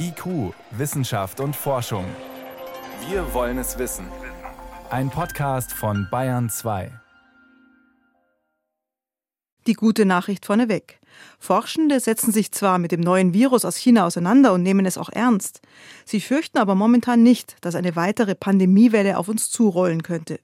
IQ, 0.00 0.54
Wissenschaft 0.70 1.40
und 1.40 1.54
Forschung. 1.54 2.04
Wir 3.08 3.34
wollen 3.34 3.58
es 3.58 3.78
wissen. 3.78 4.06
Ein 4.88 5.10
Podcast 5.10 5.72
von 5.72 6.08
Bayern 6.10 6.48
2. 6.48 6.90
Die 9.66 9.74
gute 9.74 10.06
Nachricht 10.06 10.46
vorneweg. 10.46 10.98
Forschende 11.38 12.00
setzen 12.00 12.32
sich 12.32 12.52
zwar 12.52 12.78
mit 12.78 12.92
dem 12.92 13.00
neuen 13.00 13.34
Virus 13.34 13.66
aus 13.66 13.76
China 13.76 14.06
auseinander 14.06 14.54
und 14.54 14.62
nehmen 14.62 14.86
es 14.86 14.96
auch 14.96 15.10
ernst. 15.10 15.60
Sie 16.06 16.20
fürchten 16.20 16.56
aber 16.56 16.74
momentan 16.74 17.22
nicht, 17.22 17.56
dass 17.60 17.74
eine 17.74 17.94
weitere 17.94 18.34
Pandemiewelle 18.34 19.18
auf 19.18 19.28
uns 19.28 19.50
zurollen 19.50 20.02
könnte. 20.02 20.40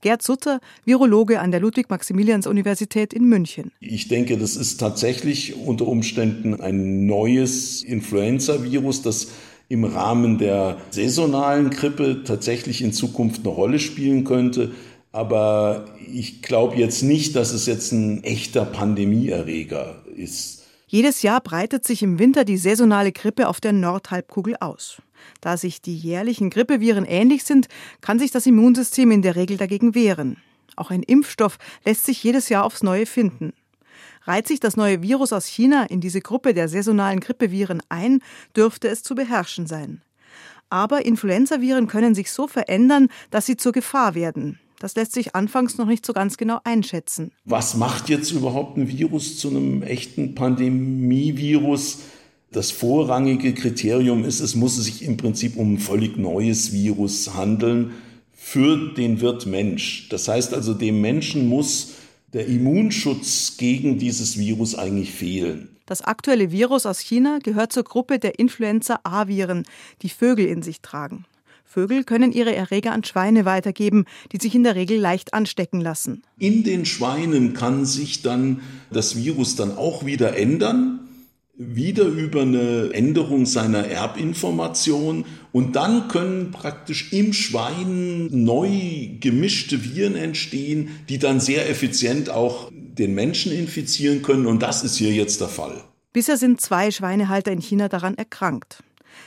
Gerd 0.00 0.22
Sutter, 0.22 0.60
Virologe 0.84 1.40
an 1.40 1.50
der 1.50 1.60
Ludwig-Maximilians-Universität 1.60 3.12
in 3.12 3.24
München. 3.24 3.72
Ich 3.80 4.08
denke, 4.08 4.38
das 4.38 4.56
ist 4.56 4.78
tatsächlich 4.78 5.56
unter 5.56 5.86
Umständen 5.86 6.60
ein 6.60 7.06
neues 7.06 7.82
Influenza-Virus, 7.82 9.02
das 9.02 9.28
im 9.68 9.84
Rahmen 9.84 10.38
der 10.38 10.78
saisonalen 10.90 11.70
Grippe 11.70 12.22
tatsächlich 12.24 12.82
in 12.82 12.92
Zukunft 12.92 13.40
eine 13.40 13.54
Rolle 13.54 13.78
spielen 13.78 14.24
könnte. 14.24 14.72
Aber 15.12 15.86
ich 16.12 16.42
glaube 16.42 16.76
jetzt 16.76 17.02
nicht, 17.02 17.36
dass 17.36 17.52
es 17.52 17.66
jetzt 17.66 17.92
ein 17.92 18.22
echter 18.22 18.64
Pandemieerreger 18.64 20.02
ist. 20.14 20.64
Jedes 20.88 21.22
Jahr 21.22 21.40
breitet 21.40 21.84
sich 21.84 22.02
im 22.02 22.18
Winter 22.20 22.44
die 22.44 22.58
saisonale 22.58 23.10
Grippe 23.10 23.48
auf 23.48 23.60
der 23.60 23.72
Nordhalbkugel 23.72 24.56
aus. 24.60 24.98
Da 25.40 25.56
sich 25.56 25.80
die 25.82 25.96
jährlichen 25.96 26.50
Grippeviren 26.50 27.04
ähnlich 27.04 27.44
sind, 27.44 27.68
kann 28.00 28.18
sich 28.18 28.30
das 28.30 28.46
Immunsystem 28.46 29.10
in 29.10 29.22
der 29.22 29.36
Regel 29.36 29.56
dagegen 29.56 29.94
wehren. 29.94 30.36
Auch 30.76 30.90
ein 30.90 31.02
Impfstoff 31.02 31.58
lässt 31.84 32.04
sich 32.04 32.22
jedes 32.22 32.48
Jahr 32.48 32.64
aufs 32.64 32.82
Neue 32.82 33.06
finden. 33.06 33.52
Reiht 34.24 34.48
sich 34.48 34.60
das 34.60 34.76
neue 34.76 35.02
Virus 35.02 35.32
aus 35.32 35.46
China 35.46 35.84
in 35.84 36.00
diese 36.00 36.20
Gruppe 36.20 36.52
der 36.52 36.68
saisonalen 36.68 37.20
Grippeviren 37.20 37.82
ein, 37.88 38.20
dürfte 38.56 38.88
es 38.88 39.02
zu 39.02 39.14
beherrschen 39.14 39.66
sein. 39.66 40.02
Aber 40.68 41.06
Influenzaviren 41.06 41.86
können 41.86 42.14
sich 42.14 42.32
so 42.32 42.48
verändern, 42.48 43.08
dass 43.30 43.46
sie 43.46 43.56
zur 43.56 43.72
Gefahr 43.72 44.14
werden. 44.14 44.58
Das 44.78 44.94
lässt 44.94 45.12
sich 45.12 45.34
anfangs 45.34 45.78
noch 45.78 45.86
nicht 45.86 46.04
so 46.04 46.12
ganz 46.12 46.36
genau 46.36 46.60
einschätzen. 46.64 47.32
Was 47.44 47.76
macht 47.76 48.08
jetzt 48.08 48.32
überhaupt 48.32 48.76
ein 48.76 48.88
Virus 48.88 49.38
zu 49.38 49.48
einem 49.48 49.82
echten 49.82 50.34
Pandemievirus? 50.34 52.00
Das 52.52 52.70
vorrangige 52.70 53.54
Kriterium 53.54 54.24
ist, 54.24 54.40
es 54.40 54.54
muss 54.54 54.76
sich 54.76 55.02
im 55.02 55.16
Prinzip 55.16 55.56
um 55.56 55.74
ein 55.74 55.78
völlig 55.78 56.16
neues 56.16 56.72
Virus 56.72 57.34
handeln 57.34 57.92
für 58.34 58.94
den 58.94 59.20
Wirt 59.20 59.46
Mensch. 59.46 60.08
Das 60.08 60.28
heißt 60.28 60.54
also, 60.54 60.72
dem 60.72 61.00
Menschen 61.00 61.48
muss 61.48 61.94
der 62.32 62.46
Immunschutz 62.46 63.56
gegen 63.56 63.98
dieses 63.98 64.38
Virus 64.38 64.74
eigentlich 64.74 65.12
fehlen. 65.12 65.70
Das 65.86 66.02
aktuelle 66.02 66.50
Virus 66.50 66.84
aus 66.84 66.98
China 66.98 67.38
gehört 67.42 67.72
zur 67.72 67.84
Gruppe 67.84 68.18
der 68.18 68.38
Influenza-A-Viren, 68.38 69.64
die 70.02 70.08
Vögel 70.08 70.46
in 70.46 70.62
sich 70.62 70.80
tragen. 70.80 71.24
Vögel 71.64 72.04
können 72.04 72.32
ihre 72.32 72.54
Erreger 72.54 72.92
an 72.92 73.04
Schweine 73.04 73.44
weitergeben, 73.44 74.04
die 74.32 74.38
sich 74.38 74.54
in 74.54 74.62
der 74.62 74.76
Regel 74.76 74.98
leicht 74.98 75.34
anstecken 75.34 75.80
lassen. 75.80 76.22
In 76.38 76.64
den 76.64 76.86
Schweinen 76.86 77.54
kann 77.54 77.84
sich 77.84 78.22
dann 78.22 78.60
das 78.90 79.16
Virus 79.16 79.56
dann 79.56 79.76
auch 79.76 80.06
wieder 80.06 80.36
ändern, 80.36 80.95
wieder 81.58 82.04
über 82.04 82.42
eine 82.42 82.90
Änderung 82.92 83.46
seiner 83.46 83.86
Erbinformation 83.86 85.24
und 85.52 85.74
dann 85.74 86.08
können 86.08 86.50
praktisch 86.50 87.12
im 87.12 87.32
Schwein 87.32 88.28
neu 88.30 89.18
gemischte 89.20 89.82
Viren 89.82 90.16
entstehen, 90.16 90.90
die 91.08 91.18
dann 91.18 91.40
sehr 91.40 91.68
effizient 91.70 92.28
auch 92.28 92.70
den 92.72 93.14
Menschen 93.14 93.52
infizieren 93.52 94.22
können 94.22 94.46
und 94.46 94.62
das 94.62 94.84
ist 94.84 94.96
hier 94.96 95.12
jetzt 95.12 95.40
der 95.40 95.48
Fall. 95.48 95.82
Bisher 96.12 96.36
sind 96.36 96.60
zwei 96.60 96.90
Schweinehalter 96.90 97.52
in 97.52 97.60
China 97.60 97.88
daran 97.88 98.16
erkrankt. 98.16 98.82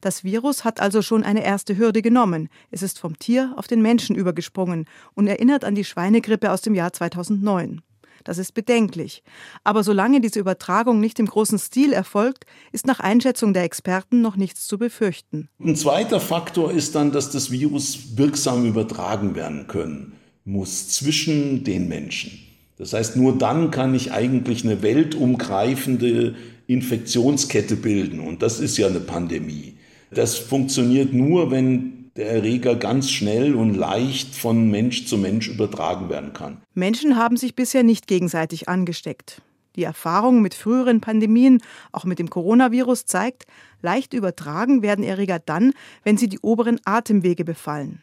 Das 0.00 0.22
Virus 0.22 0.64
hat 0.64 0.80
also 0.80 1.02
schon 1.02 1.24
eine 1.24 1.44
erste 1.44 1.76
Hürde 1.76 2.02
genommen. 2.02 2.48
Es 2.70 2.82
ist 2.82 3.00
vom 3.00 3.18
Tier 3.18 3.52
auf 3.56 3.66
den 3.66 3.82
Menschen 3.82 4.14
übergesprungen 4.14 4.86
und 5.14 5.26
erinnert 5.26 5.64
an 5.64 5.74
die 5.74 5.84
Schweinegrippe 5.84 6.52
aus 6.52 6.60
dem 6.60 6.74
Jahr 6.74 6.92
2009. 6.92 7.82
Das 8.24 8.38
ist 8.38 8.54
bedenklich. 8.54 9.22
Aber 9.64 9.82
solange 9.82 10.20
diese 10.20 10.40
Übertragung 10.40 11.00
nicht 11.00 11.18
im 11.18 11.26
großen 11.26 11.58
Stil 11.58 11.92
erfolgt, 11.92 12.44
ist 12.72 12.86
nach 12.86 13.00
Einschätzung 13.00 13.52
der 13.52 13.64
Experten 13.64 14.20
noch 14.20 14.36
nichts 14.36 14.66
zu 14.66 14.78
befürchten. 14.78 15.48
Ein 15.60 15.76
zweiter 15.76 16.20
Faktor 16.20 16.72
ist 16.72 16.94
dann, 16.94 17.12
dass 17.12 17.30
das 17.30 17.50
Virus 17.50 18.16
wirksam 18.16 18.66
übertragen 18.66 19.34
werden 19.34 19.66
können 19.66 20.12
muss 20.44 20.88
zwischen 20.88 21.64
den 21.64 21.88
Menschen. 21.88 22.38
Das 22.78 22.92
heißt, 22.92 23.16
nur 23.16 23.38
dann 23.38 23.70
kann 23.70 23.94
ich 23.94 24.12
eigentlich 24.12 24.64
eine 24.64 24.82
weltumgreifende 24.82 26.34
Infektionskette 26.66 27.76
bilden. 27.76 28.18
Und 28.18 28.42
das 28.42 28.58
ist 28.60 28.76
ja 28.76 28.88
eine 28.88 29.00
Pandemie. 29.00 29.74
Das 30.10 30.36
funktioniert 30.36 31.12
nur, 31.12 31.50
wenn 31.50 32.01
der 32.16 32.30
Erreger 32.30 32.74
ganz 32.74 33.10
schnell 33.10 33.54
und 33.54 33.74
leicht 33.74 34.34
von 34.34 34.70
Mensch 34.70 35.06
zu 35.06 35.16
Mensch 35.16 35.48
übertragen 35.48 36.08
werden 36.10 36.32
kann. 36.32 36.62
Menschen 36.74 37.16
haben 37.16 37.36
sich 37.36 37.54
bisher 37.54 37.82
nicht 37.82 38.06
gegenseitig 38.06 38.68
angesteckt. 38.68 39.40
Die 39.76 39.84
Erfahrung 39.84 40.42
mit 40.42 40.54
früheren 40.54 41.00
Pandemien, 41.00 41.62
auch 41.92 42.04
mit 42.04 42.18
dem 42.18 42.28
Coronavirus, 42.28 43.06
zeigt, 43.06 43.46
leicht 43.80 44.12
übertragen 44.12 44.82
werden 44.82 45.04
Erreger 45.04 45.38
dann, 45.38 45.72
wenn 46.04 46.18
sie 46.18 46.28
die 46.28 46.40
oberen 46.40 46.78
Atemwege 46.84 47.44
befallen. 47.44 48.02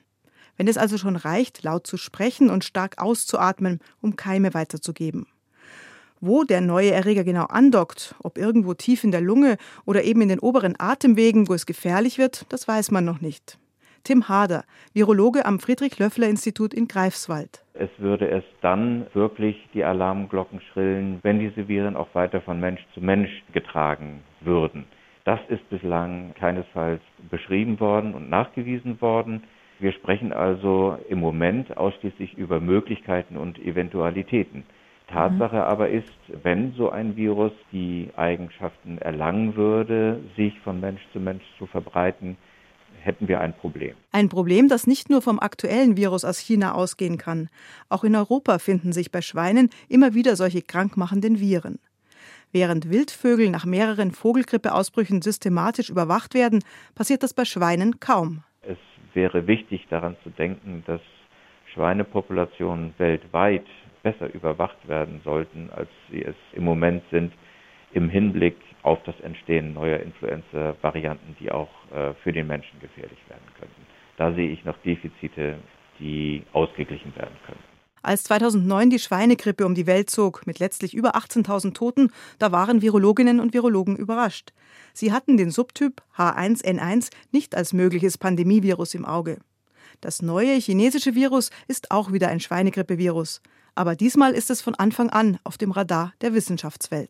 Wenn 0.58 0.68
es 0.68 0.78
also 0.78 0.98
schon 0.98 1.16
reicht, 1.16 1.64
laut 1.64 1.86
zu 1.86 1.98
sprechen 1.98 2.50
und 2.50 2.64
stark 2.64 3.00
auszuatmen, 3.00 3.80
um 4.02 4.16
Keime 4.16 4.54
weiterzugeben. 4.56 5.28
Wo 6.20 6.44
der 6.44 6.60
neue 6.60 6.92
Erreger 6.92 7.24
genau 7.24 7.46
andockt, 7.46 8.16
ob 8.24 8.38
irgendwo 8.38 8.74
tief 8.74 9.04
in 9.04 9.12
der 9.12 9.22
Lunge 9.22 9.58
oder 9.86 10.04
eben 10.04 10.22
in 10.22 10.28
den 10.28 10.40
oberen 10.40 10.76
Atemwegen, 10.78 11.48
wo 11.48 11.54
es 11.54 11.66
gefährlich 11.66 12.18
wird, 12.18 12.46
das 12.50 12.68
weiß 12.68 12.92
man 12.92 13.06
noch 13.06 13.22
nicht. 13.22 13.58
Tim 14.04 14.30
Hader, 14.30 14.64
Virologe 14.94 15.46
am 15.46 15.60
Friedrich-Löffler-Institut 15.60 16.74
in 16.74 16.88
Greifswald. 16.88 17.64
Es 17.74 17.90
würde 17.98 18.26
erst 18.26 18.48
dann 18.62 19.08
wirklich 19.14 19.56
die 19.74 19.84
Alarmglocken 19.84 20.62
schrillen, 20.62 21.20
wenn 21.24 21.40
diese 21.40 21.68
Viren 21.68 21.96
auch 21.96 22.14
weiter 22.14 22.42
von 22.42 22.60
Mensch 22.60 22.86
zu 22.94 23.02
Mensch 23.02 23.32
getragen 23.54 24.22
würden. 24.42 24.86
Das 25.26 25.40
ist 25.50 25.70
bislang 25.70 26.34
keinesfalls 26.36 27.02
beschrieben 27.30 27.80
worden 27.80 28.14
und 28.14 28.30
nachgewiesen 28.30 29.00
worden. 29.02 29.44
Wir 29.80 29.94
sprechen 29.94 30.34
also 30.34 30.98
im 31.08 31.20
Moment 31.20 31.78
ausschließlich 31.78 32.38
über 32.38 32.60
Möglichkeiten 32.60 33.38
und 33.38 33.60
Eventualitäten. 33.60 34.64
Tatsache 35.08 35.64
aber 35.64 35.90
ist, 35.90 36.14
wenn 36.44 36.74
so 36.74 36.90
ein 36.90 37.16
Virus 37.16 37.52
die 37.72 38.10
Eigenschaften 38.16 38.98
erlangen 39.00 39.56
würde, 39.56 40.20
sich 40.36 40.58
von 40.60 40.80
Mensch 40.80 41.02
zu 41.14 41.20
Mensch 41.20 41.44
zu 41.58 41.66
verbreiten, 41.66 42.38
hätten 43.02 43.28
wir 43.28 43.40
ein 43.40 43.54
Problem. 43.54 43.96
Ein 44.12 44.30
Problem, 44.30 44.68
das 44.68 44.88
nicht 44.88 45.10
nur 45.10 45.22
vom 45.22 45.40
aktuellen 45.40 45.98
Virus 45.98 46.26
aus 46.26 46.40
China 46.40 46.74
ausgehen 46.74 47.18
kann. 47.18 47.50
Auch 47.90 48.04
in 48.04 48.16
Europa 48.16 48.60
finden 48.60 48.94
sich 48.94 49.12
bei 49.12 49.22
Schweinen 49.22 49.70
immer 49.88 50.14
wieder 50.14 50.36
solche 50.36 50.62
krankmachenden 50.62 51.40
Viren. 51.40 51.80
Während 52.52 52.90
Wildvögel 52.90 53.50
nach 53.50 53.66
mehreren 53.66 54.12
Vogelgrippeausbrüchen 54.12 55.22
systematisch 55.22 55.90
überwacht 55.90 56.34
werden, 56.34 56.64
passiert 56.96 57.22
das 57.22 57.34
bei 57.34 57.46
Schweinen 57.46 58.00
kaum. 58.00 58.44
Es 58.64 58.78
wäre 59.14 59.46
wichtig 59.46 59.88
daran 59.90 60.16
zu 60.24 60.32
denken, 60.32 60.84
dass 60.88 61.02
Schweinepopulationen 61.74 62.94
weltweit 62.98 63.66
besser 64.02 64.34
überwacht 64.34 64.88
werden 64.88 65.22
sollten, 65.24 65.70
als 65.72 65.90
sie 66.10 66.24
es 66.24 66.36
im 66.54 66.64
Moment 66.64 67.04
sind, 67.12 67.34
im 67.92 68.10
Hinblick 68.10 68.58
auf 68.84 69.00
das 69.04 69.20
Entstehen 69.22 69.74
neuer 69.74 70.00
Influenza-Varianten, 70.00 71.36
die 71.40 71.52
auch 71.52 71.70
äh, 71.92 72.14
für 72.24 72.32
den 72.32 72.48
Menschen 72.48 72.80
gefährlich 72.80 73.20
werden 73.28 73.48
könnten. 73.60 73.86
Da 74.18 74.34
sehe 74.34 74.50
ich 74.50 74.64
noch 74.66 74.78
Defizite, 74.80 75.60
die 76.00 76.44
ausgeglichen 76.54 77.16
werden 77.16 77.36
können. 77.46 77.60
Als 78.02 78.24
2009 78.24 78.90
die 78.90 79.00
Schweinegrippe 79.00 79.66
um 79.66 79.76
die 79.76 79.88
Welt 79.88 80.10
zog, 80.10 80.48
mit 80.48 80.60
letztlich 80.60 80.94
über 80.94 81.16
18.000 81.16 81.74
Toten, 81.74 82.12
da 82.38 82.52
waren 82.52 82.82
Virologinnen 82.82 83.40
und 83.40 83.54
Virologen 83.54 83.98
überrascht. 83.98 84.54
Sie 84.94 85.12
hatten 85.12 85.36
den 85.36 85.52
Subtyp 85.52 86.02
H1N1 86.18 87.12
nicht 87.32 87.56
als 87.56 87.74
mögliches 87.74 88.18
Pandemievirus 88.18 88.94
im 88.94 89.06
Auge. 89.06 89.40
Das 90.00 90.22
neue 90.22 90.56
chinesische 90.56 91.14
Virus 91.14 91.50
ist 91.68 91.92
auch 91.92 92.14
wieder 92.14 92.30
ein 92.30 92.40
Schweinegrippevirus. 92.40 93.42
Aber 93.76 93.96
diesmal 93.96 94.32
ist 94.32 94.50
es 94.50 94.62
von 94.62 94.76
Anfang 94.76 95.10
an 95.10 95.38
auf 95.44 95.58
dem 95.58 95.72
Radar 95.72 96.14
der 96.22 96.34
Wissenschaftswelt. 96.34 97.10